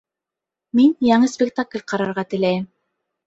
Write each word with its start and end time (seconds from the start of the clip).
Мин 0.77 0.95
яңы 1.09 1.29
спектакль 1.33 1.85
ҡарарға 1.93 2.25
теләйем 2.33 2.65